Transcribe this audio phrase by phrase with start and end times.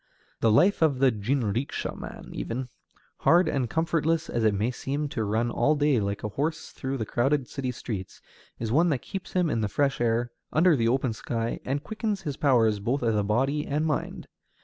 [0.39, 2.69] The life of the jinrikisha man even,
[3.17, 6.97] hard and comfortless as it may seem to run all day like a horse through
[6.97, 8.19] the crowded city streets,
[8.57, 12.23] is one that keeps him in the fresh air, under the open sky, and quickens
[12.23, 14.27] his powers both of body and mind.